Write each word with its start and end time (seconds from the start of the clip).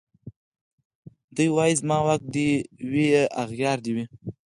دی 1.35 1.45
وايي 1.55 1.73
زما 1.79 1.97
واک 2.05 2.21
دي 2.33 2.47
وي 2.91 3.07
اغيار 3.43 3.77
دي 3.85 3.91
وي 3.95 4.05